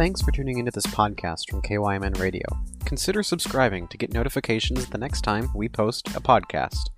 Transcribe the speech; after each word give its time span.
Thanks 0.00 0.22
for 0.22 0.32
tuning 0.32 0.56
into 0.56 0.70
this 0.70 0.86
podcast 0.86 1.50
from 1.50 1.60
KYMN 1.60 2.18
Radio. 2.18 2.46
Consider 2.86 3.22
subscribing 3.22 3.86
to 3.88 3.98
get 3.98 4.14
notifications 4.14 4.86
the 4.86 4.96
next 4.96 5.20
time 5.20 5.50
we 5.54 5.68
post 5.68 6.08
a 6.16 6.22
podcast. 6.22 6.88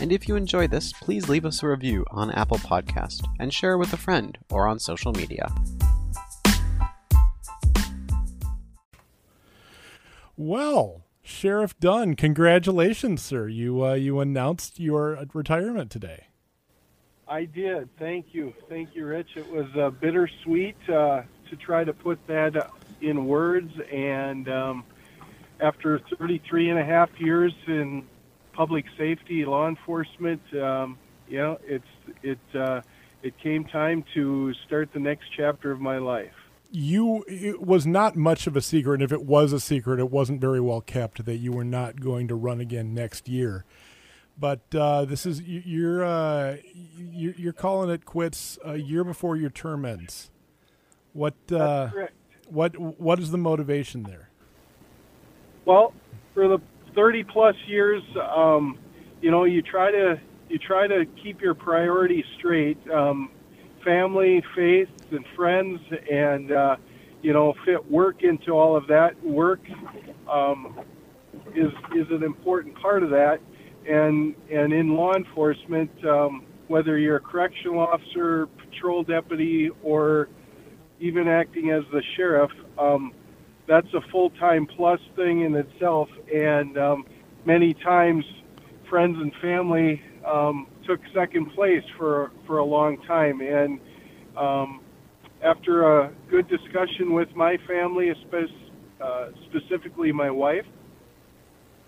And 0.00 0.10
if 0.10 0.26
you 0.26 0.36
enjoy 0.36 0.66
this, 0.66 0.90
please 0.94 1.28
leave 1.28 1.44
us 1.44 1.62
a 1.62 1.68
review 1.68 2.06
on 2.10 2.30
Apple 2.30 2.56
Podcast 2.56 3.26
and 3.38 3.52
share 3.52 3.76
with 3.76 3.92
a 3.92 3.98
friend 3.98 4.38
or 4.50 4.66
on 4.66 4.78
social 4.78 5.12
media. 5.12 5.54
Well, 10.38 11.02
Sheriff 11.22 11.78
Dunn, 11.78 12.16
congratulations, 12.16 13.20
sir. 13.20 13.48
You 13.48 13.84
uh, 13.84 13.92
you 13.92 14.18
announced 14.20 14.80
your 14.80 15.22
retirement 15.34 15.90
today. 15.90 16.28
I 17.28 17.44
did. 17.44 17.90
Thank 17.98 18.28
you. 18.32 18.54
Thank 18.70 18.94
you, 18.94 19.04
Rich. 19.04 19.36
It 19.36 19.50
was 19.50 19.66
uh, 19.76 19.90
bittersweet 19.90 20.76
uh, 20.88 21.22
to 21.50 21.56
try 21.56 21.84
to 21.84 21.92
put 21.92 22.24
that 22.26 22.70
in 23.00 23.26
words. 23.26 23.72
And 23.92 24.48
um, 24.48 24.84
after 25.60 26.00
33 26.18 26.70
and 26.70 26.78
a 26.78 26.84
half 26.84 27.10
years 27.18 27.52
in 27.66 28.06
public 28.52 28.86
safety, 28.96 29.44
law 29.44 29.68
enforcement, 29.68 30.40
um, 30.54 30.98
you 31.28 31.38
know, 31.38 31.58
it's, 31.64 31.84
it, 32.22 32.38
uh, 32.54 32.80
it 33.22 33.38
came 33.38 33.64
time 33.64 34.04
to 34.14 34.54
start 34.66 34.92
the 34.92 35.00
next 35.00 35.26
chapter 35.36 35.70
of 35.70 35.80
my 35.80 35.98
life. 35.98 36.32
You, 36.70 37.24
it 37.28 37.62
was 37.62 37.86
not 37.86 38.16
much 38.16 38.46
of 38.46 38.56
a 38.56 38.60
secret. 38.60 38.94
And 38.94 39.02
if 39.02 39.12
it 39.12 39.24
was 39.24 39.52
a 39.52 39.60
secret, 39.60 40.00
it 40.00 40.10
wasn't 40.10 40.40
very 40.40 40.60
well 40.60 40.80
kept 40.80 41.24
that 41.24 41.36
you 41.36 41.52
were 41.52 41.64
not 41.64 42.00
going 42.00 42.28
to 42.28 42.34
run 42.34 42.60
again 42.60 42.92
next 42.92 43.28
year 43.28 43.64
but 44.38 44.60
uh, 44.74 45.04
this 45.04 45.26
is 45.26 45.40
you're 45.42 46.04
uh, 46.04 46.56
you're 46.96 47.52
calling 47.52 47.90
it 47.90 48.04
quits 48.04 48.58
a 48.64 48.76
year 48.76 49.04
before 49.04 49.36
your 49.36 49.50
term 49.50 49.84
ends. 49.84 50.30
What 51.16 51.34
uh, 51.50 51.88
what 52.48 52.76
what 52.78 53.18
is 53.18 53.30
the 53.30 53.38
motivation 53.38 54.02
there? 54.02 54.28
Well, 55.64 55.94
for 56.34 56.46
the 56.46 56.58
thirty 56.94 57.24
plus 57.24 57.56
years, 57.66 58.02
um, 58.20 58.78
you 59.22 59.30
know, 59.30 59.44
you 59.44 59.62
try 59.62 59.90
to 59.90 60.20
you 60.50 60.58
try 60.58 60.86
to 60.86 61.06
keep 61.22 61.40
your 61.40 61.54
priorities 61.54 62.26
straight, 62.36 62.78
um, 62.90 63.30
family, 63.82 64.44
faith, 64.54 64.90
and 65.10 65.24
friends, 65.34 65.80
and 66.10 66.52
uh, 66.52 66.76
you 67.22 67.32
know, 67.32 67.54
fit 67.64 67.90
work 67.90 68.22
into 68.22 68.52
all 68.52 68.76
of 68.76 68.86
that. 68.88 69.20
Work 69.24 69.62
um, 70.30 70.78
is 71.54 71.72
is 71.96 72.06
an 72.10 72.24
important 72.24 72.78
part 72.78 73.02
of 73.02 73.08
that 73.10 73.40
and 73.88 74.34
and 74.50 74.72
in 74.72 74.94
law 74.94 75.14
enforcement, 75.14 75.90
um, 76.04 76.44
whether 76.68 76.98
you're 76.98 77.16
a 77.16 77.20
correctional 77.20 77.80
officer, 77.80 78.46
patrol 78.46 79.02
deputy, 79.02 79.70
or 79.82 80.28
even 81.00 81.28
acting 81.28 81.70
as 81.70 81.84
the 81.92 82.02
sheriff, 82.16 82.50
um, 82.78 83.12
that's 83.66 83.92
a 83.94 84.00
full-time 84.10 84.66
plus 84.66 85.00
thing 85.14 85.42
in 85.42 85.54
itself. 85.54 86.08
And 86.32 86.78
um, 86.78 87.06
many 87.44 87.74
times, 87.74 88.24
friends 88.88 89.16
and 89.18 89.32
family 89.42 90.02
um, 90.24 90.66
took 90.86 91.00
second 91.14 91.52
place 91.52 91.84
for 91.96 92.30
for 92.46 92.58
a 92.58 92.64
long 92.64 92.98
time. 93.02 93.40
And 93.40 93.80
um, 94.36 94.80
after 95.42 96.00
a 96.00 96.12
good 96.30 96.48
discussion 96.48 97.12
with 97.12 97.34
my 97.34 97.58
family, 97.66 98.12
uh, 99.00 99.28
specifically 99.50 100.12
my 100.12 100.30
wife, 100.30 100.66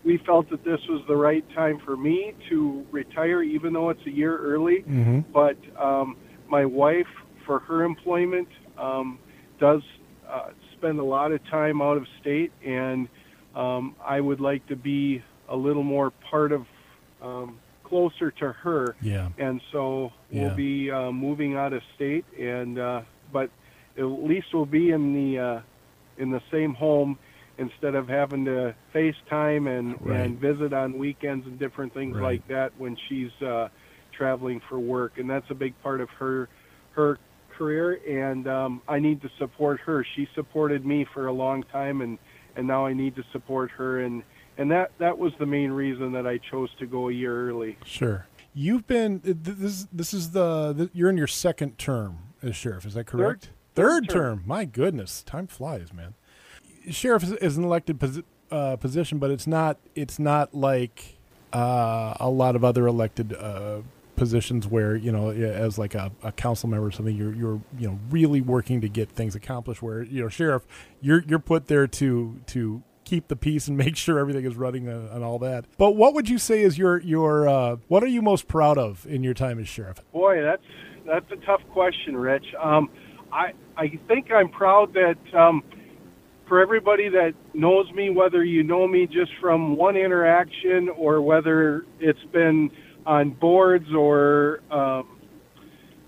we 0.05 0.19
felt 0.19 0.49
that 0.51 0.65
this 0.65 0.81
was 0.89 1.03
the 1.09 1.17
right 1.17 1.45
time 1.55 1.81
for 1.85 1.97
me 1.97 2.35
to 2.49 2.87
retire, 2.91 3.43
even 3.43 3.73
though 3.73 3.91
it's 3.91 4.07
a 4.07 4.11
year 4.11 4.39
early. 4.39 4.83
Mm-hmm. 4.83 5.21
But 5.33 5.57
um, 5.81 6.17
my 6.49 6.65
wife, 6.65 7.07
for 7.47 7.61
her 7.61 7.83
employment, 7.85 8.49
um, 8.79 9.19
does 9.61 9.83
uh, 10.29 10.51
spend 10.77 10.99
a 10.99 11.05
lot 11.05 11.33
of 11.33 11.45
time 11.51 11.81
out 11.83 11.97
of 11.97 12.07
state, 12.21 12.53
and 12.65 13.09
um, 13.55 13.95
I 14.05 14.21
would 14.21 14.41
like 14.41 14.67
to 14.69 14.77
be 14.77 15.23
a 15.49 15.57
little 15.57 15.83
more 15.83 16.13
part 16.31 16.53
of 16.53 16.67
um, 17.23 17.59
closer 17.85 18.31
to 18.31 18.53
her. 18.53 18.95
Yeah. 19.03 19.29
And 19.39 19.61
so 19.73 20.13
we'll 20.31 20.49
Yeah. 20.51 20.55
be 20.55 20.91
uh, 20.91 21.11
moving 21.11 21.57
out 21.57 21.73
of 21.73 21.83
state, 21.97 22.25
and 22.39 22.79
uh, 22.79 23.03
but 23.33 23.51
at 23.97 24.05
least 24.05 24.49
we'll 24.55 24.67
be 24.67 24.91
in 24.91 25.15
the 25.15 25.39
uh, 25.39 25.61
in 26.19 26.31
the 26.31 26.43
same 26.51 26.75
home 26.75 27.19
instead 27.59 27.97
of 27.97 28.09
having 28.09 28.45
to 28.45 28.75
FaceTime 28.95 29.67
and 29.79 29.97
Right. 30.01 30.21
and 30.21 30.39
visit 30.39 30.73
on 30.73 30.97
weekends 30.99 31.47
and 31.47 31.59
different 31.59 31.93
things 31.95 32.15
Right. 32.15 32.23
like 32.23 32.49
that 32.49 32.73
when 32.79 32.97
she's 33.09 33.33
uh, 33.43 33.69
traveling 34.13 34.61
for 34.69 34.79
work, 34.79 35.19
and 35.19 35.29
that's 35.29 35.51
a 35.51 35.55
big 35.55 35.75
part 35.83 36.01
of 36.01 36.09
her 36.11 36.49
her 36.93 37.19
career. 37.59 38.01
And 38.09 38.47
um, 38.49 38.83
I 38.89 38.99
need 39.01 39.21
to 39.23 39.31
support 39.39 39.81
her. 39.81 40.07
She 40.15 40.29
supported 40.35 40.87
me 40.87 41.05
for 41.13 41.27
a 41.27 41.33
long 41.33 41.65
time, 41.65 42.01
and 42.01 42.19
and 42.57 42.67
now 42.67 42.87
I 42.87 42.93
need 42.93 43.15
to 43.17 43.25
support 43.33 43.71
her. 43.73 44.01
And 44.01 44.23
and 44.57 44.71
that 44.71 44.93
that 44.99 45.19
was 45.19 45.33
the 45.39 45.47
main 45.47 45.71
reason 45.71 46.13
that 46.13 46.27
I 46.27 46.39
chose 46.39 46.71
to 46.79 46.87
go 46.87 47.09
a 47.09 47.13
year 47.13 47.49
early. 47.51 47.77
Sure. 47.85 48.27
You've 48.55 48.87
been 48.87 49.21
this. 49.25 49.87
This 49.93 50.15
is 50.15 50.31
the, 50.31 50.73
the 50.73 50.91
you're 50.93 51.11
in 51.11 51.17
your 51.19 51.27
second 51.27 51.79
term 51.79 52.19
as 52.43 52.57
sheriff. 52.57 52.87
Is 52.87 52.95
that 52.95 53.07
correct? 53.07 53.51
Third 53.75 54.07
Third 54.07 54.09
term. 54.09 54.39
term. 54.39 54.43
My 54.47 54.65
goodness, 54.65 55.23
time 55.23 55.47
flies, 55.47 55.93
man. 55.93 56.15
Sheriff 56.91 57.23
is, 57.23 57.33
is 57.35 57.57
an 57.59 57.65
elected 57.65 57.99
posi- 58.01 58.25
uh, 58.51 58.77
position, 58.77 59.19
but 59.19 59.31
it's 59.31 59.47
not. 59.47 59.77
It's 59.95 60.19
not 60.19 60.55
like 60.55 61.17
uh, 61.53 62.15
a 62.19 62.31
lot 62.31 62.57
of 62.57 62.65
other 62.65 62.87
elected 62.87 63.33
uh, 63.35 63.83
positions 64.19 64.67
where 64.67 64.97
you 64.97 65.13
know, 65.13 65.31
as 65.31 65.79
like 65.79 65.95
a, 65.95 66.11
a 66.23 66.33
council 66.33 66.69
member 66.69 66.87
or 66.87 66.91
something, 66.91 67.17
you're 67.17 67.33
you're 67.33 67.61
you 67.79 67.89
know 67.89 67.99
really 68.11 68.41
working 68.41 68.81
to 68.81 68.89
get 68.89 69.09
things 69.09 69.35
accomplished. 69.35 69.81
Where 69.81 70.03
you 70.03 70.23
know, 70.23 70.29
sheriff, 70.29 70.67
you're 71.01 71.23
you're 71.27 71.39
put 71.39 71.69
there 71.69 71.87
to 71.87 72.41
to 72.49 72.83
keep 73.05 73.29
the 73.29 73.37
peace 73.37 73.69
and 73.69 73.77
make 73.85 73.97
sure 73.97 74.19
everything 74.19 74.45
is 74.45 74.57
running 74.57 74.89
and, 74.89 75.09
and 75.11 75.25
all 75.25 75.39
that. 75.39 75.65
But 75.79 75.93
what 75.93 76.13
would 76.15 76.29
you 76.29 76.39
say 76.39 76.63
is 76.63 76.77
your 76.77 77.01
your 77.01 77.49
uh, 77.49 77.77
what 77.87 78.03
are 78.03 78.09
you 78.09 78.21
most 78.21 78.49
proud 78.49 78.77
of 78.77 79.07
in 79.07 79.23
your 79.23 79.35
time 79.35 79.59
as 79.59 79.69
sheriff? 79.69 80.03
Boy, 80.13 80.43
that's 80.43 80.63
that's 81.07 81.31
a 81.33 81.47
tough 81.47 81.63
question, 81.73 82.17
Rich. 82.17 82.47
Um, 82.61 82.91
I 83.33 83.53
I 83.77 83.99
think 84.09 84.31
I'm 84.33 84.49
proud 84.49 84.95
that 84.95 85.39
um, 85.39 85.63
for 86.49 86.61
everybody 86.61 87.09
that 87.11 87.35
knows 87.55 87.91
me, 87.93 88.11
whether 88.11 88.43
you 88.45 88.63
know 88.63 88.89
me 88.89 89.07
just 89.07 89.31
from 89.41 89.77
one 89.77 89.97
interaction 89.97 90.89
or 90.89 91.21
whether 91.21 91.87
it's 92.01 92.25
been 92.33 92.71
on 93.09 93.31
boards 93.31 93.93
or 93.95 94.61
um, 94.71 95.19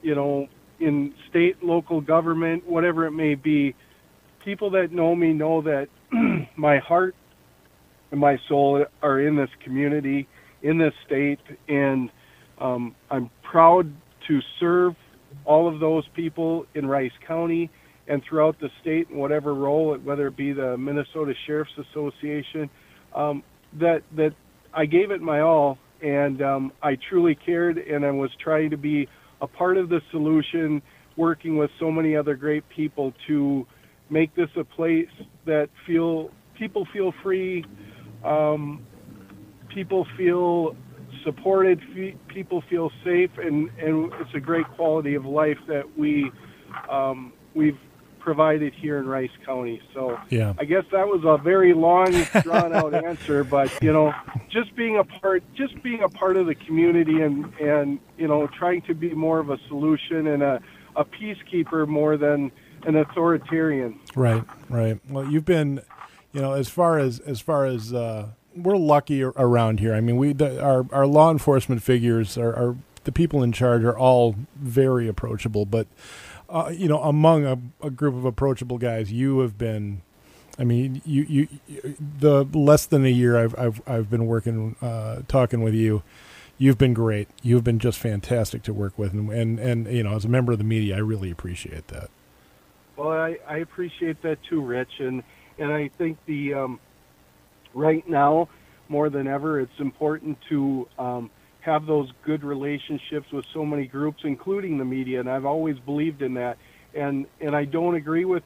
you 0.03 0.15
know 0.15 0.47
in 0.78 1.15
state, 1.28 1.62
local 1.62 2.00
government, 2.00 2.66
whatever 2.66 3.06
it 3.06 3.11
may 3.11 3.34
be, 3.34 3.75
people 4.44 4.71
that 4.71 4.93
know 4.93 5.15
me 5.15 5.33
know 5.33 5.62
that 5.62 5.88
my 6.56 6.78
heart 6.78 7.15
and 8.11 8.21
my 8.21 8.38
soul 8.49 8.84
are 9.03 9.21
in 9.21 9.37
this 9.37 9.50
community, 9.62 10.27
in 10.62 10.78
this 10.78 10.94
state, 11.06 11.41
and 11.69 12.11
um, 12.59 12.94
I'm 13.11 13.31
proud 13.43 13.93
to 14.28 14.41
serve 14.59 14.94
all 15.44 15.72
of 15.72 15.81
those 15.81 16.06
people 16.15 16.67
in 16.75 16.87
Rice 16.87 17.12
County 17.27 17.71
and 18.09 18.22
throughout 18.22 18.59
the 18.59 18.71
state 18.81 19.09
in 19.11 19.17
whatever 19.17 19.55
role, 19.55 19.97
whether 19.97 20.27
it 20.27 20.37
be 20.37 20.53
the 20.53 20.77
Minnesota 20.77 21.34
Sheriff's 21.47 21.78
Association, 21.78 22.69
um, 23.15 23.43
that 23.75 24.03
that 24.17 24.34
I 24.75 24.87
gave 24.87 25.11
it 25.11 25.21
my 25.21 25.41
all, 25.41 25.78
and 26.03 26.43
um, 26.43 26.72
I 26.83 26.97
truly 27.09 27.34
cared, 27.34 27.78
and 27.78 28.05
I 28.05 28.11
was 28.11 28.31
trying 28.43 28.71
to 28.71 28.77
be 28.77 29.09
a 29.41 29.47
part 29.47 29.77
of 29.77 29.88
the 29.88 30.00
solution, 30.11 30.83
working 31.16 31.56
with 31.56 31.71
so 31.78 31.91
many 31.91 32.16
other 32.16 32.34
great 32.34 32.65
people 32.69 33.12
to 33.27 33.66
make 34.09 34.34
this 34.34 34.49
a 34.56 34.65
place 34.65 35.09
that 35.47 35.69
feel 35.87 36.31
people 36.59 36.87
feel 36.93 37.12
free, 37.22 37.65
um, 38.25 38.84
people 39.72 40.06
feel 40.16 40.77
supported, 41.25 41.81
people 42.28 42.62
feel 42.69 42.91
safe, 43.05 43.31
and, 43.38 43.71
and 43.78 44.12
it's 44.20 44.35
a 44.35 44.41
great 44.41 44.67
quality 44.76 45.14
of 45.14 45.25
life 45.25 45.58
that 45.69 45.85
we 45.99 46.31
um, 46.91 47.32
we've 47.55 47.79
provided 48.20 48.72
here 48.75 48.99
in 48.99 49.06
Rice 49.06 49.31
County. 49.44 49.81
So 49.94 50.19
Yeah. 50.28 50.55
I 50.58 50.64
guess 50.64 50.84
that 50.93 51.06
was 51.06 51.22
a 51.25 51.43
very 51.43 51.75
long, 51.75 52.12
drawn 52.43 52.72
out 52.75 52.94
answer, 53.05 53.43
but 53.43 53.70
you 53.82 53.93
know, 53.93 54.12
just 54.50 54.75
being 54.76 54.99
a 54.99 55.05
part, 55.05 55.43
just 55.55 55.82
being 55.82 56.02
a 56.02 56.08
part 56.08 56.37
of 56.37 56.46
the 56.46 56.55
community, 56.55 57.20
and 57.22 57.52
and 57.55 57.99
you 58.17 58.28
know, 58.28 58.46
trying 58.46 58.82
to 58.82 58.94
be 58.94 59.14
more 59.14 59.38
of 59.38 59.50
a 59.50 59.58
solution 59.69 60.28
and 60.28 60.43
a 60.43 60.61
a 60.96 61.05
peacekeeper 61.05 61.87
more 61.88 62.17
than 62.17 62.50
an 62.84 62.96
authoritarian. 62.96 63.99
Right, 64.14 64.43
right. 64.69 64.99
Well, 65.08 65.31
you've 65.31 65.44
been, 65.44 65.82
you 66.32 66.40
know, 66.40 66.52
as 66.52 66.69
far 66.69 66.99
as 66.99 67.20
as 67.20 67.40
far 67.40 67.67
as 67.67 67.93
uh, 67.93 68.28
we're 68.55 68.76
lucky 68.76 69.22
around 69.22 69.81
here. 69.81 69.94
I 69.94 70.00
mean, 70.00 70.17
we 70.17 70.32
the, 70.32 70.62
our 70.62 70.87
our 70.93 71.06
law 71.06 71.31
enforcement 71.31 71.82
figures 71.82 72.37
are, 72.38 72.55
are 72.55 72.76
the 73.05 73.12
people 73.12 73.43
in 73.43 73.52
charge 73.52 73.82
are 73.84 73.99
all 73.99 74.37
very 74.56 75.08
approachable, 75.08 75.64
but 75.64 75.87
uh, 76.50 76.70
you 76.70 76.88
know, 76.88 77.00
among 77.02 77.44
a, 77.47 77.58
a 77.87 77.91
group 77.91 78.14
of 78.14 78.25
approachable 78.25 78.79
guys, 78.79 79.12
you 79.12 79.41
have 79.41 79.56
been. 79.56 80.02
I 80.58 80.64
mean, 80.64 81.00
you, 81.06 81.23
you, 81.23 81.49
you 81.67 81.97
the 82.19 82.44
less 82.52 82.85
than 82.85 83.06
a 83.06 83.11
year 83.11 83.38
I've 83.38 83.58
I've 83.58 83.81
I've 83.87 84.11
been 84.11 84.26
working, 84.26 84.76
uh, 84.82 85.23
talking 85.29 85.62
with 85.62 85.75
you. 85.75 86.02
You've 86.58 86.76
been 86.76 86.93
great. 86.93 87.29
You've 87.43 87.64
been 87.64 87.79
just 87.79 87.99
fantastic 87.99 88.62
to 88.64 88.75
work 88.75 88.99
with, 88.99 89.12
and, 89.14 89.31
and 89.31 89.58
and 89.58 89.87
you 89.87 90.02
know, 90.02 90.17
as 90.17 90.26
a 90.26 90.29
member 90.29 90.52
of 90.52 90.58
the 90.58 90.64
media, 90.64 90.97
I 90.97 90.99
really 90.99 91.31
appreciate 91.31 91.88
that. 91.88 92.11
Well, 92.96 93.12
I, 93.12 93.38
I 93.49 93.58
appreciate 93.58 94.20
that 94.23 94.43
too, 94.43 94.61
Rich, 94.61 94.99
and 94.99 95.23
and 95.58 95.73
I 95.73 95.88
think 95.96 96.19
the 96.26 96.53
um, 96.53 96.81
right 97.73 98.06
now 98.06 98.49
more 98.91 99.08
than 99.08 99.26
ever, 99.26 99.61
it's 99.61 99.79
important 99.79 100.37
to 100.49 100.87
um, 100.99 101.31
have 101.60 101.86
those 101.86 102.10
good 102.24 102.42
relationships 102.42 103.26
with 103.32 103.44
so 103.52 103.64
many 103.64 103.86
groups, 103.86 104.20
including 104.24 104.78
the 104.78 104.84
media, 104.84 105.20
and 105.20 105.28
I've 105.28 105.44
always 105.44 105.78
believed 105.78 106.22
in 106.22 106.34
that. 106.34 106.58
And 106.94 107.26
and 107.40 107.54
I 107.54 107.64
don't 107.64 107.94
agree 107.94 108.24
with 108.24 108.42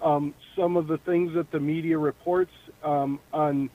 um, 0.00 0.34
some 0.56 0.76
of 0.76 0.86
the 0.86 0.98
things 0.98 1.34
that 1.34 1.50
the 1.50 1.60
media 1.60 1.98
reports 1.98 2.52
um, 2.82 3.20
on 3.32 3.70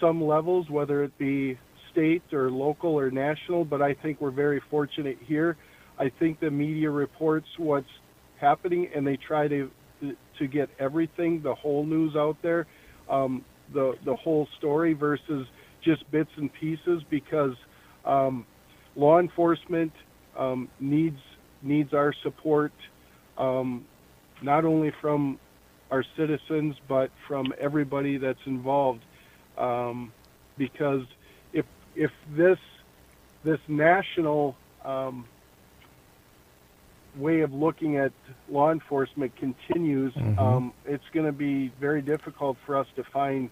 some 0.00 0.22
levels, 0.22 0.68
whether 0.68 1.02
it 1.02 1.16
be 1.18 1.58
state 1.90 2.22
or 2.32 2.50
local 2.50 2.98
or 2.98 3.10
national. 3.10 3.64
But 3.64 3.80
I 3.80 3.94
think 3.94 4.20
we're 4.20 4.30
very 4.30 4.60
fortunate 4.70 5.18
here. 5.24 5.56
I 5.98 6.10
think 6.10 6.40
the 6.40 6.50
media 6.50 6.90
reports 6.90 7.46
what's 7.58 7.86
happening, 8.40 8.90
and 8.94 9.06
they 9.06 9.16
try 9.16 9.48
to 9.48 9.70
to 10.38 10.46
get 10.48 10.68
everything, 10.78 11.40
the 11.42 11.54
whole 11.54 11.86
news 11.86 12.16
out 12.16 12.36
there, 12.42 12.66
um, 13.08 13.44
the 13.72 13.96
the 14.04 14.16
whole 14.16 14.48
story 14.58 14.92
versus 14.92 15.46
just 15.82 16.08
bits 16.10 16.30
and 16.36 16.52
pieces 16.52 17.02
because 17.08 17.54
um, 18.04 18.46
law 18.96 19.18
enforcement 19.18 19.92
um, 20.36 20.68
needs 20.80 21.18
needs 21.62 21.94
our 21.94 22.12
support, 22.22 22.72
um, 23.38 23.84
not 24.42 24.64
only 24.64 24.92
from 25.00 25.38
our 25.90 26.04
citizens 26.16 26.76
but 26.88 27.10
from 27.28 27.52
everybody 27.60 28.16
that's 28.16 28.44
involved. 28.46 29.02
Um, 29.58 30.12
because 30.58 31.04
if 31.52 31.66
if 31.94 32.10
this 32.34 32.58
this 33.44 33.60
national 33.68 34.56
um, 34.84 35.26
way 37.16 37.40
of 37.40 37.52
looking 37.52 37.96
at 37.96 38.12
law 38.48 38.70
enforcement 38.72 39.34
continues, 39.36 40.14
Mhm. 40.14 40.38
um, 40.38 40.72
it's 40.86 41.08
going 41.12 41.26
to 41.26 41.32
be 41.32 41.68
very 41.80 42.00
difficult 42.00 42.56
for 42.64 42.76
us 42.76 42.86
to 42.96 43.04
find 43.04 43.50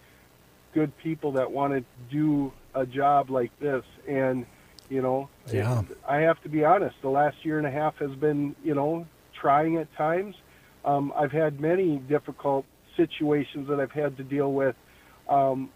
good 0.72 0.96
people 0.98 1.32
that 1.32 1.50
want 1.50 1.72
to 1.74 1.84
do 2.10 2.52
a 2.74 2.86
job 2.86 3.30
like 3.30 3.50
this. 3.58 3.84
And, 4.08 4.46
you 4.88 5.02
know, 5.02 5.28
Yeah. 5.50 5.82
I 6.08 6.18
have 6.18 6.40
to 6.42 6.48
be 6.48 6.64
honest, 6.64 6.96
the 7.02 7.08
last 7.08 7.44
year 7.44 7.58
and 7.58 7.66
a 7.66 7.70
half 7.70 7.96
has 7.96 8.14
been, 8.16 8.54
you 8.62 8.74
know, 8.74 9.06
trying 9.32 9.76
at 9.76 9.92
times. 9.96 10.36
Um, 10.84 11.12
I've 11.16 11.32
had 11.32 11.60
many 11.60 11.98
difficult 11.98 12.64
situations 12.96 13.68
that 13.68 13.80
I've 13.80 13.92
had 13.92 14.16
to 14.16 14.24
deal 14.24 14.52
with 14.52 14.76
um, 15.28 15.70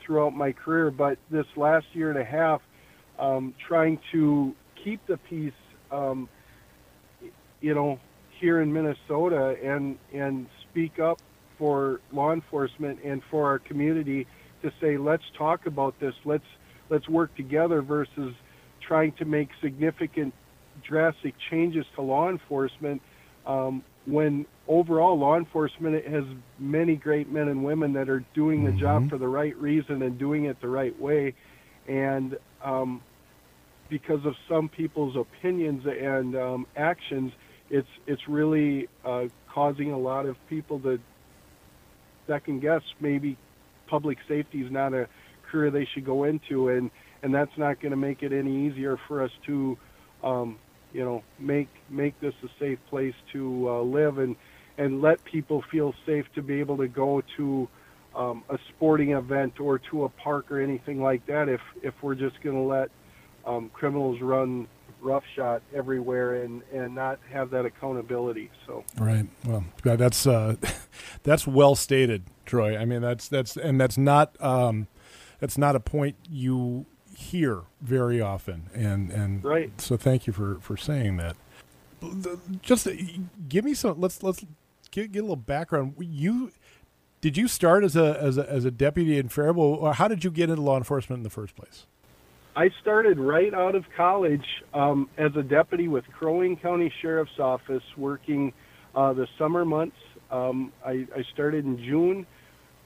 throughout 0.00 0.34
my 0.34 0.52
career, 0.52 0.90
but 0.90 1.18
this 1.30 1.46
last 1.56 1.86
year 1.94 2.10
and 2.10 2.18
a 2.18 2.24
half, 2.24 2.60
um, 3.18 3.54
trying 3.66 3.98
to 4.12 4.54
keep 4.82 5.06
the 5.06 5.16
peace, 5.16 5.52
um, 5.90 6.28
you 7.60 7.74
know, 7.74 7.98
here 8.40 8.60
in 8.60 8.72
Minnesota 8.72 9.56
and 9.62 9.98
and 10.12 10.48
speak 10.62 10.98
up 10.98 11.20
for 11.58 12.00
law 12.12 12.32
enforcement 12.32 12.98
and 13.04 13.22
for 13.30 13.46
our 13.46 13.58
community 13.60 14.26
to 14.62 14.72
say 14.80 14.96
let's 14.96 15.24
talk 15.36 15.66
about 15.66 15.98
this 16.00 16.14
let's 16.24 16.44
let's 16.90 17.08
work 17.08 17.34
together 17.36 17.82
versus 17.82 18.34
trying 18.80 19.12
to 19.12 19.24
make 19.24 19.48
significant 19.62 20.34
drastic 20.86 21.34
changes 21.50 21.86
to 21.94 22.02
law 22.02 22.28
enforcement 22.28 23.00
um, 23.46 23.82
when 24.06 24.46
overall 24.68 25.18
law 25.18 25.36
enforcement 25.36 26.04
has 26.06 26.24
many 26.58 26.96
great 26.96 27.30
men 27.30 27.48
and 27.48 27.64
women 27.64 27.92
that 27.92 28.08
are 28.08 28.24
doing 28.34 28.64
the 28.64 28.72
job 28.72 29.02
Mhm. 29.02 29.08
for 29.08 29.18
the 29.18 29.28
right 29.28 29.56
reason 29.56 30.02
and 30.02 30.18
doing 30.18 30.44
it 30.46 30.60
the 30.60 30.68
right 30.68 30.98
way 31.00 31.34
and 31.88 32.36
um, 32.64 33.00
because 33.88 34.24
of 34.24 34.34
some 34.48 34.68
people's 34.68 35.16
opinions 35.16 35.84
and 35.86 36.36
um, 36.36 36.66
actions 36.76 37.32
it's 37.70 37.88
it's 38.06 38.28
really 38.28 38.88
uh, 39.04 39.24
causing 39.52 39.92
a 39.92 39.98
lot 39.98 40.26
of 40.26 40.36
people 40.48 40.78
to 40.80 40.98
second 42.26 42.60
guess 42.60 42.82
maybe 43.00 43.36
public 43.92 44.16
safety 44.26 44.62
is 44.62 44.72
not 44.72 44.94
a 44.94 45.06
career 45.50 45.70
they 45.70 45.86
should 45.92 46.06
go 46.06 46.24
into, 46.24 46.70
and 46.70 46.90
and 47.22 47.34
that's 47.34 47.56
not 47.58 47.78
going 47.78 47.90
to 47.90 47.96
make 48.08 48.22
it 48.22 48.32
any 48.32 48.66
easier 48.66 48.98
for 49.06 49.22
us 49.22 49.30
to, 49.46 49.76
um, 50.24 50.58
you 50.94 51.04
know, 51.04 51.22
make 51.38 51.68
make 51.90 52.18
this 52.18 52.32
a 52.42 52.48
safe 52.58 52.78
place 52.88 53.14
to 53.34 53.68
uh, 53.68 53.82
live 53.82 54.16
and 54.16 54.34
and 54.78 55.02
let 55.02 55.22
people 55.24 55.62
feel 55.70 55.94
safe 56.06 56.24
to 56.34 56.40
be 56.40 56.58
able 56.60 56.78
to 56.78 56.88
go 56.88 57.22
to 57.36 57.68
um, 58.16 58.42
a 58.48 58.58
sporting 58.70 59.10
event 59.10 59.60
or 59.60 59.78
to 59.78 60.04
a 60.04 60.08
park 60.08 60.50
or 60.50 60.58
anything 60.58 61.02
like 61.02 61.26
that. 61.26 61.50
If 61.50 61.60
if 61.82 61.92
we're 62.00 62.14
just 62.14 62.40
going 62.42 62.56
to 62.56 62.62
let 62.62 62.90
um, 63.44 63.70
criminals 63.74 64.22
run 64.22 64.66
roughshod 65.02 65.62
everywhere 65.74 66.42
and 66.42 66.62
and 66.72 66.94
not 66.94 67.18
have 67.30 67.50
that 67.50 67.66
accountability. 67.66 68.50
So 68.66 68.84
Right. 68.96 69.26
Well, 69.44 69.64
that's 69.82 70.26
uh, 70.26 70.56
that's 71.22 71.46
well 71.46 71.74
stated, 71.74 72.24
Troy. 72.46 72.76
I 72.76 72.84
mean, 72.84 73.02
that's 73.02 73.28
that's 73.28 73.56
and 73.56 73.80
that's 73.80 73.98
not 73.98 74.40
um, 74.40 74.86
that's 75.40 75.58
not 75.58 75.76
a 75.76 75.80
point 75.80 76.16
you 76.30 76.86
hear 77.14 77.62
very 77.80 78.20
often, 78.20 78.70
and 78.74 79.10
and 79.10 79.44
Right. 79.44 79.78
So 79.80 79.96
thank 79.96 80.26
you 80.26 80.32
for 80.32 80.58
for 80.60 80.76
saying 80.76 81.16
that. 81.18 81.36
Just 82.62 82.86
uh, 82.86 82.92
give 83.48 83.64
me 83.64 83.74
some. 83.74 84.00
Let's 84.00 84.22
let's 84.22 84.44
get, 84.90 85.12
get 85.12 85.18
a 85.20 85.22
little 85.22 85.36
background. 85.36 85.94
You 85.98 86.52
did 87.20 87.36
you 87.36 87.48
start 87.48 87.84
as 87.84 87.96
a 87.96 88.18
as 88.20 88.38
a 88.38 88.48
as 88.50 88.64
a 88.64 88.70
deputy 88.70 89.18
in 89.18 89.28
Faribault, 89.28 89.78
or 89.80 89.94
how 89.94 90.08
did 90.08 90.24
you 90.24 90.30
get 90.30 90.50
into 90.50 90.62
law 90.62 90.76
enforcement 90.76 91.20
in 91.20 91.24
the 91.24 91.30
first 91.30 91.54
place? 91.54 91.86
I 92.54 92.70
started 92.82 93.18
right 93.18 93.54
out 93.54 93.74
of 93.74 93.84
college 93.96 94.44
um, 94.74 95.08
as 95.16 95.34
a 95.36 95.42
deputy 95.42 95.88
with 95.88 96.04
Crow 96.12 96.38
Wing 96.38 96.56
County 96.56 96.92
Sheriff's 97.00 97.38
Office, 97.38 97.82
working 97.96 98.52
uh, 98.94 99.14
the 99.14 99.26
summer 99.38 99.64
months. 99.64 99.96
Um, 100.30 100.72
I, 100.84 101.06
I 101.16 101.22
started 101.32 101.64
in 101.64 101.78
June 101.78 102.26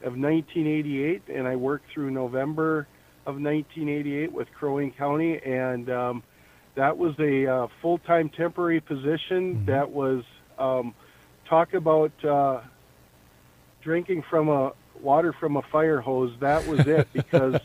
of 0.02 0.12
1988, 0.12 1.22
and 1.34 1.48
I 1.48 1.56
worked 1.56 1.86
through 1.92 2.12
November 2.12 2.86
of 3.26 3.40
1988 3.40 4.32
with 4.32 4.46
Crow 4.52 4.76
Wing 4.76 4.94
County, 4.96 5.40
and 5.44 5.90
um, 5.90 6.22
that 6.76 6.96
was 6.96 7.14
a 7.18 7.46
uh, 7.46 7.66
full-time 7.82 8.28
temporary 8.28 8.80
position. 8.80 9.56
Mhm. 9.56 9.66
That 9.66 9.90
was 9.90 10.22
um, 10.58 10.94
talk 11.48 11.74
about 11.74 12.12
uh, 12.24 12.60
drinking 13.82 14.22
from 14.30 14.48
a 14.48 14.72
water 15.00 15.32
from 15.32 15.56
a 15.56 15.62
fire 15.62 16.00
hose. 16.00 16.32
That 16.40 16.66
was 16.66 16.86
it 16.86 17.08
because 17.12 17.60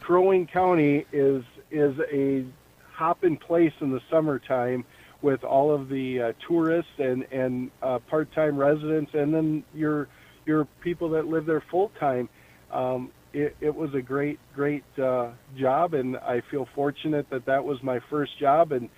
Crow 0.00 0.28
Wing 0.28 0.46
County 0.46 1.06
is 1.12 1.44
is 1.70 1.98
a 2.12 2.44
hopping 2.92 3.36
place 3.36 3.72
in 3.80 3.90
the 3.90 4.00
summertime 4.10 4.84
with 5.22 5.44
all 5.44 5.72
of 5.72 5.88
the 5.88 6.20
uh, 6.20 6.32
tourists 6.46 6.92
and 6.98 7.26
and 7.32 7.70
uh, 7.82 7.98
part-time 8.00 8.56
residents, 8.56 9.12
and 9.14 9.34
then 9.34 9.64
your 9.74 10.08
your 10.44 10.66
people 10.80 11.10
that 11.10 11.26
live 11.26 11.46
there 11.46 11.62
full-time. 11.70 12.28
Um, 12.70 13.10
it, 13.32 13.56
it 13.60 13.74
was 13.74 13.94
a 13.94 14.02
great 14.02 14.38
great 14.54 14.84
uh, 14.98 15.30
job, 15.56 15.94
and 15.94 16.16
I 16.16 16.42
feel 16.50 16.68
fortunate 16.74 17.28
that 17.30 17.46
that 17.46 17.64
was 17.64 17.82
my 17.82 18.00
first 18.10 18.38
job, 18.38 18.72
and 18.72 18.88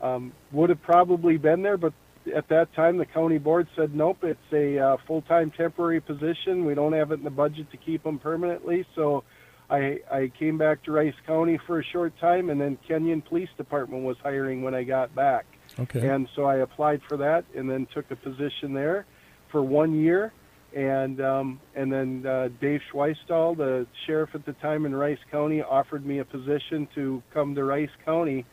um, 0.00 0.32
would 0.52 0.70
have 0.70 0.82
probably 0.82 1.38
been 1.38 1.62
there, 1.62 1.76
but 1.76 1.92
at 2.34 2.48
that 2.48 2.74
time 2.74 2.96
the 2.96 3.06
county 3.06 3.38
board 3.38 3.68
said 3.76 3.94
nope, 3.94 4.18
it's 4.22 4.38
a 4.52 4.78
uh, 4.78 4.96
full-time 5.06 5.50
temporary 5.56 6.00
position. 6.00 6.64
We 6.64 6.74
don't 6.74 6.92
have 6.92 7.10
it 7.12 7.14
in 7.14 7.24
the 7.24 7.30
budget 7.30 7.70
to 7.70 7.76
keep 7.76 8.02
them 8.02 8.18
permanently, 8.18 8.86
so 8.94 9.24
I, 9.68 9.98
I 10.10 10.32
came 10.38 10.58
back 10.58 10.84
to 10.84 10.92
Rice 10.92 11.14
County 11.26 11.58
for 11.66 11.80
a 11.80 11.84
short 11.84 12.12
time, 12.20 12.50
and 12.50 12.60
then 12.60 12.78
Kenyon 12.86 13.22
Police 13.22 13.48
Department 13.56 14.04
was 14.04 14.16
hiring 14.22 14.62
when 14.62 14.74
I 14.74 14.84
got 14.84 15.14
back. 15.14 15.44
Okay. 15.78 16.08
And 16.08 16.28
so 16.36 16.44
I 16.44 16.56
applied 16.56 17.00
for 17.08 17.16
that, 17.18 17.44
and 17.56 17.68
then 17.68 17.86
took 17.92 18.10
a 18.10 18.16
position 18.16 18.72
there 18.72 19.06
for 19.50 19.62
one 19.62 19.98
year, 19.98 20.32
and 20.74 21.20
um, 21.20 21.60
and 21.74 21.92
then 21.92 22.24
uh, 22.26 22.48
Dave 22.60 22.80
Schweistall, 22.92 23.56
the 23.56 23.86
sheriff 24.06 24.30
at 24.34 24.46
the 24.46 24.52
time 24.54 24.86
in 24.86 24.94
Rice 24.94 25.18
County, 25.30 25.62
offered 25.62 26.06
me 26.06 26.18
a 26.18 26.24
position 26.24 26.86
to 26.94 27.22
come 27.34 27.54
to 27.56 27.64
Rice 27.64 27.90
County, 28.04 28.44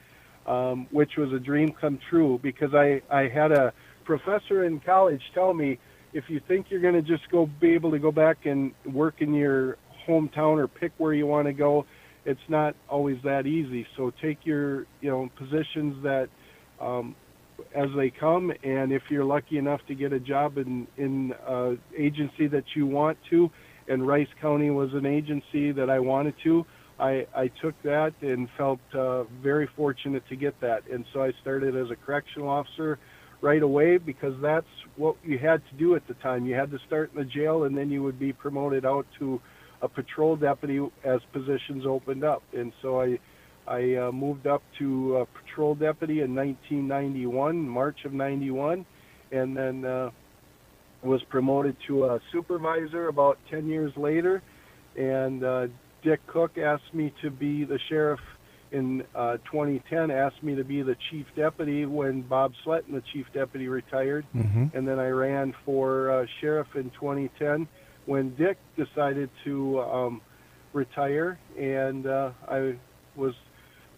um, 0.46 0.88
which 0.92 1.18
was 1.18 1.32
a 1.32 1.40
dream 1.40 1.74
come 1.80 2.00
true 2.10 2.40
because 2.42 2.74
I 2.74 3.02
I 3.10 3.28
had 3.28 3.52
a 3.52 3.74
professor 4.06 4.66
in 4.66 4.80
college 4.80 5.22
tell 5.34 5.54
me 5.54 5.80
if 6.14 6.26
you 6.30 6.40
think 6.48 6.68
you're 6.70 6.82
going 6.82 6.94
to 6.94 7.02
just 7.02 7.30
go 7.32 7.50
be 7.60 7.74
able 7.74 7.92
to 7.92 8.00
go 8.00 8.12
back 8.12 8.46
and 8.46 8.74
work 8.86 9.16
in 9.20 9.34
your 9.34 9.78
hometown 10.08 10.58
or 10.58 10.68
pick 10.68 10.92
where 10.98 11.14
you 11.14 11.26
want 11.26 11.48
to 11.48 11.54
go, 11.54 11.86
it's 12.26 12.48
not 12.48 12.76
always 12.90 13.18
that 13.24 13.48
easy. 13.48 13.86
So 13.98 14.12
take 14.22 14.46
your 14.46 14.86
you 15.02 15.10
know 15.10 15.30
positions 15.38 16.04
that 16.04 16.30
um, 16.80 17.16
as 17.76 17.90
they 17.96 18.10
come, 18.10 18.52
and 18.64 18.92
if 18.92 19.04
you're 19.10 19.26
lucky 19.26 19.58
enough 19.58 19.82
to 19.88 19.96
get 19.96 20.14
a 20.14 20.20
job 20.20 20.58
in 20.58 20.88
in 20.98 21.34
uh, 21.48 21.72
agency 21.98 22.48
that 22.48 22.66
you 22.76 22.86
want 22.86 23.18
to, 23.30 23.50
and 23.88 24.06
Rice 24.06 24.28
County 24.42 24.70
was 24.70 24.94
an 24.94 25.06
agency 25.06 25.72
that 25.72 25.90
I 25.90 26.00
wanted 26.00 26.36
to, 26.44 26.66
I 27.04 27.28
I 27.36 27.48
took 27.62 27.76
that 27.84 28.14
and 28.22 28.48
felt 28.58 28.80
uh, 28.94 29.24
very 29.42 29.68
fortunate 29.76 30.24
to 30.30 30.38
get 30.38 30.60
that, 30.62 30.88
and 30.90 31.04
so 31.14 31.22
I 31.22 31.34
started 31.42 31.76
as 31.76 31.92
a 31.92 31.98
correctional 31.98 32.48
officer 32.48 32.98
right 33.42 33.62
away 33.62 33.98
because 33.98 34.36
that's 34.42 34.74
what 34.96 35.18
you 35.26 35.38
had 35.38 35.62
to 35.70 35.76
do 35.78 35.96
at 35.96 36.08
the 36.08 36.14
time. 36.16 36.46
You 36.46 36.56
had 36.56 36.72
to 36.72 36.80
start 36.88 37.12
in 37.14 37.20
the 37.20 37.26
jail, 37.26 37.66
and 37.66 37.78
then 37.78 37.92
you 37.92 38.02
would 38.04 38.18
be 38.18 38.32
promoted 38.32 38.86
out 38.86 39.06
to 39.20 39.42
a 39.82 39.90
patrol 39.90 40.38
deputy 40.38 40.80
as 41.04 41.20
positions 41.34 41.86
opened 41.86 42.24
up, 42.24 42.42
and 42.54 42.72
so 42.82 43.02
I 43.02 43.20
I 43.68 43.96
uh, 43.96 44.12
moved 44.14 44.48
up 44.48 44.64
to 44.80 45.18
uh, 45.18 45.26
patrol 45.42 45.76
deputy 45.76 46.22
in 46.22 46.34
1991, 46.36 47.68
March 47.68 48.06
of 48.06 48.14
91, 48.14 48.86
and 49.32 49.58
then 49.58 49.84
uh, 49.84 50.10
was 51.02 51.22
promoted 51.30 51.76
to 51.88 52.06
a 52.06 52.20
supervisor 52.32 53.10
about 53.10 53.38
10 53.50 53.68
years 53.68 53.92
later, 53.98 54.42
and 54.98 55.44
uh, 55.44 55.68
Dick 56.04 56.26
Cook 56.28 56.58
asked 56.58 56.94
me 56.94 57.14
to 57.22 57.30
be 57.30 57.64
the 57.64 57.80
sheriff 57.90 58.20
in 58.72 59.04
uh, 59.16 59.38
2010. 59.52 60.12
Asked 60.12 60.44
me 60.44 60.56
to 60.56 60.64
be 60.64 60.82
the 60.82 60.96
chief 61.10 61.26
deputy 61.36 61.86
when 61.86 62.22
Bob 62.22 62.54
Sletton, 62.66 62.92
the 62.94 63.04
chief 63.14 63.26
deputy, 63.34 63.68
retired, 63.68 64.26
hmm 64.34 64.66
and 64.74 64.88
then 64.88 65.00
I 65.00 65.10
ran 65.10 65.54
for 65.66 66.12
uh, 66.12 66.26
sheriff 66.42 66.68
in 66.76 66.90
2010 67.00 67.68
when 68.08 68.34
Dick 68.36 68.58
decided 68.76 69.30
to 69.44 69.82
um, 69.82 70.22
retire, 70.74 71.40
and 71.58 72.08
uh, 72.08 72.32
I 72.50 72.76
was 73.16 73.34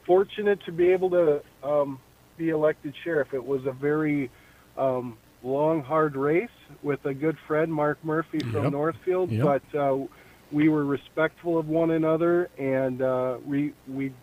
fortunate 0.06 0.60
to 0.66 0.72
be 0.74 0.90
able 0.92 1.10
to 1.12 1.42
um, 1.64 2.00
be 2.38 2.50
elected 2.50 2.94
sheriff. 3.04 3.30
It 3.34 3.44
was 3.44 3.66
a 3.66 3.72
very 3.72 4.30
um, 4.78 5.18
long, 5.44 5.82
hard 5.82 6.16
race 6.18 6.50
with 6.84 7.06
a 7.06 7.14
good 7.14 7.38
friend, 7.48 7.74
Mark 7.74 8.04
Murphy 8.04 8.40
from 8.52 8.64
Yep. 8.64 8.72
Northfield, 8.74 9.32
Yep. 9.32 9.44
but 9.72 9.80
uh, 9.80 10.06
we 10.52 10.70
were 10.70 10.86
respectful 10.86 11.58
of 11.58 11.68
one 11.68 11.92
another, 11.92 12.50
and 12.58 13.02
uh, 13.02 13.38
we 13.46 13.74
we 13.88 14.14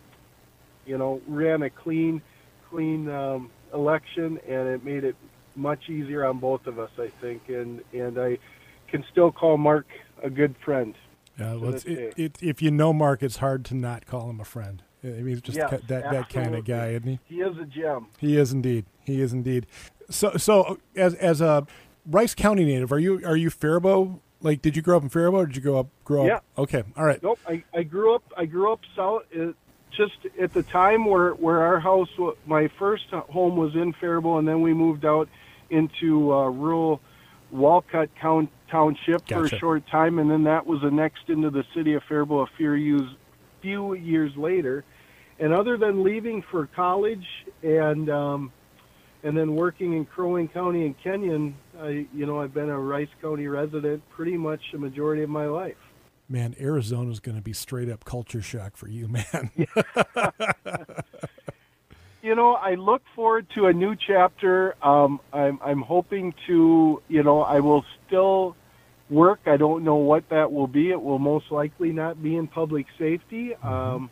you 0.85 0.97
know 0.97 1.21
ran 1.27 1.63
a 1.63 1.69
clean 1.69 2.21
clean 2.69 3.09
um, 3.09 3.49
election, 3.73 4.39
and 4.47 4.67
it 4.67 4.83
made 4.83 5.03
it 5.03 5.15
much 5.55 5.89
easier 5.89 6.25
on 6.25 6.39
both 6.39 6.67
of 6.67 6.79
us, 6.79 6.91
I 6.99 7.09
think, 7.21 7.49
and 7.49 7.81
and 7.93 8.17
I 8.17 8.37
can 8.87 9.03
still 9.11 9.31
call 9.31 9.57
Mark 9.57 9.87
a 10.21 10.29
good 10.29 10.55
friend. 10.63 10.95
Yeah, 11.39 11.55
well, 11.55 11.73
it's, 11.73 11.85
it, 11.85 12.13
it, 12.15 12.37
if 12.41 12.61
you 12.61 12.69
know 12.69 12.93
Mark, 12.93 13.23
it's 13.23 13.37
hard 13.37 13.65
to 13.65 13.75
not 13.75 14.05
call 14.05 14.29
him 14.29 14.39
a 14.39 14.45
friend. 14.45 14.83
I 15.03 15.07
mean, 15.07 15.27
he's 15.27 15.41
just 15.41 15.57
Yes, 15.57 15.81
that 15.87 16.03
that 16.03 16.29
kind 16.29 16.55
of 16.55 16.63
guy, 16.63 16.89
isn't 16.89 17.07
he? 17.07 17.19
He 17.25 17.41
is 17.41 17.57
a 17.57 17.65
gem. 17.65 18.07
He 18.19 18.37
is 18.37 18.53
indeed. 18.53 18.85
He 19.03 19.19
is 19.19 19.33
indeed. 19.33 19.65
So, 20.09 20.37
so 20.37 20.79
as 20.95 21.13
as 21.15 21.41
a 21.41 21.67
Rice 22.05 22.33
County 22.33 22.63
native, 22.63 22.91
are 22.91 22.99
you 22.99 23.21
are 23.25 23.35
you 23.35 23.49
Faribault? 23.49 24.21
Like, 24.43 24.61
did 24.61 24.75
you 24.75 24.81
grow 24.81 24.97
up 24.97 25.03
in 25.03 25.09
Faribault? 25.09 25.43
Or 25.43 25.45
did 25.47 25.55
you 25.55 25.61
grow 25.61 25.79
up 25.79 25.87
grow 26.03 26.21
up? 26.23 26.27
Yeah. 26.27 26.61
Okay, 26.61 26.83
all 26.95 27.05
right. 27.05 27.21
Nope. 27.23 27.39
I, 27.47 27.63
I 27.73 27.83
grew 27.83 28.13
up. 28.13 28.23
I 28.37 28.45
grew 28.45 28.71
up 28.71 28.81
south. 28.95 29.23
Uh, 29.35 29.53
just 29.91 30.17
at 30.39 30.53
the 30.53 30.63
time 30.63 31.05
where 31.05 31.31
where 31.31 31.61
our 31.61 31.79
house, 31.79 32.09
my 32.45 32.67
first 32.79 33.05
home 33.09 33.55
was 33.55 33.75
in 33.75 33.93
Faribault, 33.93 34.39
and 34.39 34.47
then 34.47 34.61
we 34.61 34.73
moved 34.73 35.05
out 35.05 35.29
into 35.69 36.33
uh, 36.33 36.49
rural 36.49 36.99
Walcott 37.51 38.09
Count, 38.19 38.49
Township 38.69 39.27
for 39.27 39.45
a 39.45 39.49
short 39.59 39.87
time, 39.87 40.17
and 40.17 40.29
then 40.29 40.43
that 40.43 40.65
was 40.65 40.83
annexed 40.83 41.29
into 41.29 41.51
the 41.51 41.63
city 41.75 41.93
of 41.93 42.03
Faribault 42.03 42.49
a 42.49 42.57
few 42.57 42.73
years 42.73 43.09
few 43.61 43.93
years 43.93 44.35
later. 44.35 44.83
And 45.39 45.53
other 45.53 45.77
than 45.77 46.03
leaving 46.03 46.41
for 46.41 46.67
college 46.67 47.25
and 47.61 48.09
um, 48.09 48.51
and 49.23 49.37
then 49.37 49.55
working 49.55 49.93
in 49.93 50.05
Crow 50.05 50.33
Wing 50.33 50.47
County 50.47 50.85
and 50.85 50.95
Kenyon, 51.01 51.55
I 51.79 52.05
you 52.13 52.25
know 52.25 52.41
I've 52.41 52.53
been 52.53 52.69
a 52.69 52.79
Rice 52.79 53.09
County 53.21 53.47
resident 53.47 54.03
pretty 54.09 54.37
much 54.37 54.61
the 54.71 54.77
majority 54.77 55.23
of 55.23 55.29
my 55.29 55.45
life. 55.45 55.77
Man, 56.29 56.55
Arizona's 56.59 57.19
going 57.19 57.35
to 57.35 57.43
be 57.43 57.53
straight 57.53 57.89
up 57.89 58.05
culture 58.05 58.41
shock 58.41 58.77
for 58.77 58.87
you, 58.87 59.07
man. 59.33 59.51
you 62.21 62.35
know, 62.35 62.53
I 62.53 62.75
look 62.75 63.01
forward 63.15 63.47
to 63.55 63.67
a 63.67 63.73
new 63.73 63.95
chapter. 63.95 64.75
Um, 64.81 65.19
I'm, 65.31 65.59
I'm 65.63 65.81
hoping 65.81 66.33
to, 66.47 67.01
you 67.07 67.23
know, 67.23 67.41
I 67.41 67.59
will 67.59 67.85
still 68.07 68.55
work. 69.09 69.41
I 69.45 69.57
don't 69.57 69.83
know 69.83 69.97
what 69.97 70.29
that 70.29 70.51
will 70.51 70.67
be. 70.67 70.91
It 70.91 71.01
will 71.01 71.19
most 71.19 71.51
likely 71.51 71.91
not 71.91 72.23
be 72.23 72.37
in 72.37 72.47
public 72.47 72.87
safety. 72.97 73.53
Um, 73.55 74.09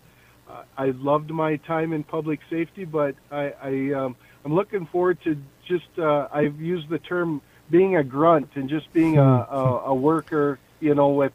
uh, 0.49 0.63
I 0.77 0.87
loved 0.87 1.31
my 1.31 1.55
time 1.55 1.93
in 1.93 2.03
public 2.03 2.41
safety, 2.49 2.83
but 2.83 3.15
I, 3.31 3.53
I 3.63 3.93
um, 3.93 4.15
I'm 4.43 4.53
looking 4.53 4.87
forward 4.87 5.19
to 5.23 5.37
just. 5.67 5.87
Uh, 5.97 6.27
I've 6.31 6.59
used 6.59 6.89
the 6.89 6.99
term 6.99 7.41
being 7.69 7.95
a 7.95 8.03
grunt 8.03 8.49
and 8.55 8.69
just 8.69 8.91
being 8.93 9.17
a, 9.17 9.23
a, 9.23 9.81
a 9.87 9.95
worker. 9.95 10.59
You 10.79 10.95
know, 10.95 11.09
with 11.09 11.33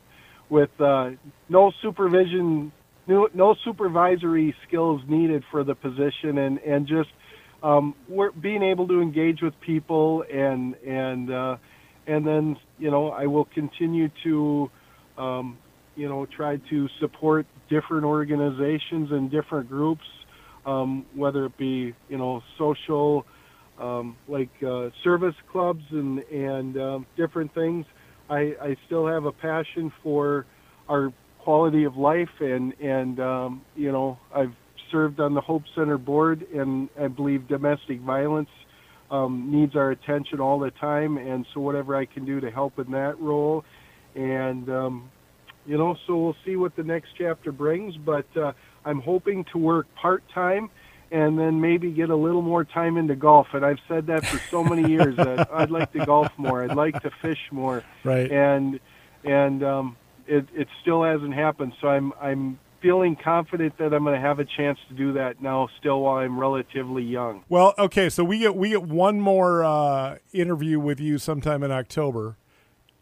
with 0.48 0.70
uh, 0.80 1.10
no 1.48 1.72
supervision, 1.82 2.72
no, 3.06 3.28
no 3.32 3.54
supervisory 3.64 4.54
skills 4.66 5.02
needed 5.08 5.44
for 5.50 5.64
the 5.64 5.74
position, 5.74 6.38
and 6.38 6.58
and 6.58 6.86
just 6.86 7.10
um, 7.62 7.94
we're 8.08 8.32
being 8.32 8.62
able 8.62 8.88
to 8.88 9.00
engage 9.00 9.42
with 9.42 9.58
people, 9.60 10.24
and 10.32 10.74
and 10.84 11.30
uh, 11.30 11.56
and 12.06 12.26
then 12.26 12.56
you 12.78 12.90
know 12.90 13.10
I 13.10 13.26
will 13.26 13.46
continue 13.46 14.10
to 14.24 14.70
um, 15.16 15.58
you 15.94 16.08
know 16.08 16.26
try 16.26 16.56
to 16.70 16.88
support 17.00 17.46
different 17.68 18.04
organizations 18.04 19.10
and 19.10 19.30
different 19.30 19.68
groups, 19.68 20.04
um, 20.66 21.06
whether 21.14 21.46
it 21.46 21.56
be 21.56 21.94
you 22.08 22.18
know 22.18 22.42
social. 22.58 23.24
Um, 23.78 24.16
like 24.26 24.48
uh, 24.66 24.88
service 25.04 25.34
clubs 25.52 25.84
and 25.90 26.20
and 26.20 26.80
um, 26.80 27.06
different 27.14 27.52
things, 27.52 27.84
I, 28.30 28.54
I 28.58 28.76
still 28.86 29.06
have 29.06 29.26
a 29.26 29.32
passion 29.32 29.92
for 30.02 30.46
our 30.88 31.12
quality 31.46 31.84
of 31.84 31.96
life 31.96 32.40
and 32.40 32.72
and 32.80 33.20
um, 33.20 33.62
you 33.76 33.92
know 33.92 34.18
I've 34.34 34.52
served 34.90 35.20
on 35.20 35.32
the 35.34 35.40
Hope 35.40 35.62
Center 35.76 35.96
board 35.96 36.44
and 36.52 36.88
I 37.00 37.06
believe 37.06 37.46
domestic 37.46 38.00
violence 38.00 38.48
um, 39.12 39.48
needs 39.52 39.76
our 39.76 39.92
attention 39.92 40.40
all 40.40 40.58
the 40.58 40.72
time 40.72 41.16
and 41.18 41.46
so 41.54 41.60
whatever 41.60 41.94
I 41.94 42.04
can 42.04 42.24
do 42.24 42.40
to 42.40 42.50
help 42.50 42.80
in 42.80 42.90
that 42.90 43.20
role 43.20 43.64
and 44.16 44.68
um, 44.68 45.10
you 45.66 45.78
know 45.78 45.96
so 46.06 46.16
we'll 46.16 46.36
see 46.44 46.56
what 46.56 46.74
the 46.74 46.82
next 46.82 47.10
chapter 47.16 47.52
brings 47.52 47.94
but 47.96 48.26
uh, 48.36 48.52
I'm 48.86 49.00
hoping 49.00 49.44
to 49.52 49.58
work 49.58 49.86
part 49.94 50.24
time 50.32 50.70
and 51.10 51.38
then 51.38 51.60
maybe 51.60 51.90
get 51.90 52.08
a 52.10 52.16
little 52.16 52.42
more 52.42 52.64
time 52.64 52.96
into 52.96 53.14
golf 53.14 53.48
and 53.52 53.64
I've 53.64 53.78
said 53.86 54.06
that 54.06 54.26
for 54.26 54.40
so 54.50 54.64
many 54.64 54.90
years 54.90 55.16
that 55.18 55.48
I'd 55.52 55.70
like 55.70 55.92
to 55.92 56.06
golf 56.06 56.32
more 56.38 56.64
I'd 56.64 56.74
like 56.76 57.00
to 57.02 57.10
fish 57.22 57.48
more 57.50 57.84
right. 58.04 58.30
and 58.30 58.80
and 59.26 59.62
um, 59.62 59.96
it 60.26 60.46
it 60.54 60.68
still 60.80 61.02
hasn't 61.02 61.34
happened. 61.34 61.72
So 61.80 61.88
I'm 61.88 62.12
I'm 62.20 62.58
feeling 62.80 63.16
confident 63.16 63.76
that 63.78 63.92
I'm 63.92 64.04
going 64.04 64.14
to 64.14 64.20
have 64.20 64.38
a 64.38 64.44
chance 64.44 64.78
to 64.88 64.94
do 64.94 65.14
that 65.14 65.40
now, 65.42 65.68
still 65.78 66.00
while 66.02 66.16
I'm 66.18 66.38
relatively 66.38 67.02
young. 67.02 67.42
Well, 67.48 67.74
okay, 67.78 68.08
so 68.08 68.24
we 68.24 68.38
get 68.38 68.54
we 68.56 68.70
get 68.70 68.82
one 68.82 69.20
more 69.20 69.64
uh, 69.64 70.18
interview 70.32 70.80
with 70.80 71.00
you 71.00 71.18
sometime 71.18 71.62
in 71.62 71.70
October, 71.70 72.36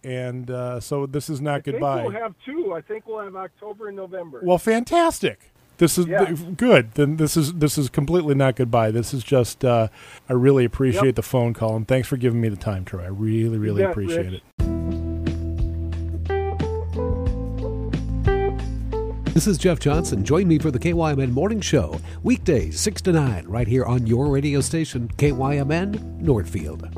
and 0.03 0.51
uh, 0.51 0.81
so 0.81 1.07
this 1.07 1.29
is 1.29 1.41
not 1.41 1.57
I 1.57 1.61
goodbye. 1.61 2.03
we'll 2.03 2.13
have 2.13 2.35
two. 2.45 2.73
I 2.75 2.81
think 2.81 3.07
we'll 3.07 3.23
have 3.23 3.37
October 3.37 3.89
and 3.89 3.97
November. 3.97 4.41
Well, 4.43 4.59
fantastic. 4.59 5.53
This 5.79 5.99
is 5.99 6.07
Yeah. 6.07 6.33
good. 6.57 6.93
Then 6.95 7.17
this 7.17 7.37
is 7.37 7.55
this 7.55 7.77
is 7.77 7.89
completely 7.89 8.35
not 8.35 8.57
goodbye. 8.57 8.91
This 8.91 9.13
is 9.13 9.25
just. 9.25 9.65
Uh, 9.65 9.89
I 10.29 10.33
really 10.33 10.65
appreciate 10.65 11.05
Yep. 11.07 11.15
the 11.17 11.23
phone 11.23 11.53
call 11.55 11.75
and 11.77 11.87
thanks 11.89 12.07
for 12.09 12.17
giving 12.17 12.41
me 12.41 12.49
the 12.49 12.57
time, 12.57 12.85
Troy. 12.85 13.03
I 13.05 13.09
really 13.09 13.59
really 13.59 13.83
bet, 13.83 13.91
appreciate 13.91 14.27
Rich. 14.31 14.43
it. 14.61 14.65
This 19.35 19.49
is 19.49 19.59
Jeff 19.59 19.81
Johnson. 19.81 20.25
Join 20.25 20.47
me 20.47 20.61
for 20.61 20.71
the 20.71 20.79
KYMN 20.79 21.33
Morning 21.33 21.61
Show, 21.61 22.01
weekdays 22.23 22.79
6 22.79 23.03
to 23.03 23.13
9, 23.13 23.45
right 23.49 23.67
here 23.67 23.85
on 23.85 24.07
your 24.07 24.29
radio 24.29 24.61
station, 24.61 25.09
KYMN 25.17 26.21
Northfield. 26.21 26.89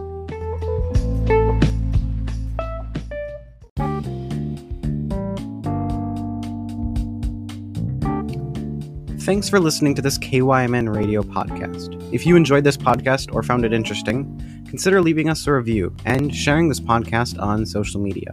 Thanks 9.27 9.49
for 9.49 9.59
listening 9.59 9.97
to 9.97 10.03
this 10.03 10.19
KYMN 10.19 10.95
radio 10.95 11.21
podcast. 11.21 12.01
If 12.15 12.25
you 12.25 12.37
enjoyed 12.37 12.63
this 12.63 12.77
podcast 12.77 13.35
or 13.35 13.43
found 13.43 13.65
it 13.65 13.73
interesting, 13.73 14.65
consider 14.69 15.03
leaving 15.03 15.29
us 15.29 15.45
a 15.49 15.53
review 15.53 15.93
and 16.05 16.33
sharing 16.33 16.69
this 16.69 16.79
podcast 16.79 17.37
on 17.43 17.67
social 17.67 18.01
media. 18.01 18.33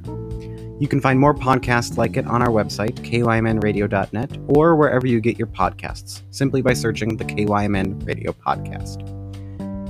You 0.79 0.88
can 0.88 1.01
find 1.01 1.19
more 1.19 1.33
podcasts 1.33 1.97
like 1.97 2.15
it 2.15 2.27
on 2.27 2.43
our 2.43 2.50
website, 2.50 3.00
kymnradio.net, 3.00 4.38
or 4.47 4.75
wherever 4.75 5.07
you 5.07 5.19
get 5.19 5.39
your 5.39 5.47
podcasts, 5.47 6.21
simply 6.29 6.62
by 6.62 6.73
searching 6.73 7.17
the 7.17 7.25
KYMN 7.25 8.05
Radio 8.05 8.31
Podcast. 8.31 9.01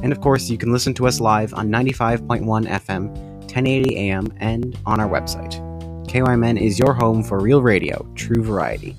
And 0.01 0.13
of 0.13 0.21
course, 0.21 0.49
you 0.49 0.57
can 0.57 0.71
listen 0.71 0.93
to 0.93 1.07
us 1.07 1.19
live 1.19 1.53
on 1.53 1.67
95.1 1.67 2.45
FM, 2.45 3.09
1080 3.09 3.97
AM, 3.97 4.33
and 4.37 4.79
on 4.85 5.01
our 5.01 5.09
website. 5.09 5.59
KYMN 6.07 6.61
is 6.61 6.79
your 6.79 6.93
home 6.93 7.23
for 7.23 7.41
real 7.41 7.61
radio, 7.61 8.09
true 8.15 8.41
variety. 8.41 8.95